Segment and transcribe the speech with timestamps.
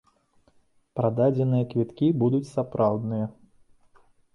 [1.01, 3.33] Прададзеныя квіткі будуць сапраўдныя.